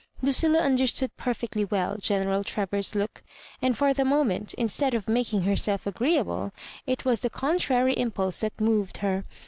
Lucilla 0.23 0.57
understood 0.57 1.15
perfectly 1.15 1.63
well 1.63 1.95
General 1.95 2.43
Tra 2.43 2.65
verses 2.65 2.95
look, 2.95 3.21
and 3.61 3.77
for 3.77 3.93
the 3.93 4.03
moment, 4.03 4.55
instead 4.55 4.95
of 4.95 5.07
making 5.07 5.43
herself 5.43 5.85
agreeable, 5.85 6.51
it 6.87 7.05
was 7.05 7.19
the 7.19 7.29
contrary 7.29 7.93
impulse 7.95 8.39
that 8.39 8.59
moved 8.59 8.97
her. 9.05 9.25